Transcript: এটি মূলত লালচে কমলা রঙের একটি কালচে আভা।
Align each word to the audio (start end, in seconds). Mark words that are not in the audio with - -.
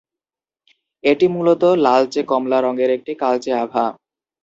এটি 1.03 1.25
মূলত 1.27 1.63
লালচে 1.83 2.21
কমলা 2.31 2.57
রঙের 2.61 2.89
একটি 2.97 3.11
কালচে 3.21 3.51
আভা। 3.63 3.85